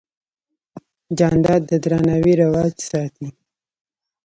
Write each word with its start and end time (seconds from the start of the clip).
جانداد 1.17 1.61
د 1.69 1.71
درناوي 1.83 2.33
رواج 2.43 2.75
ساتي. 2.89 3.27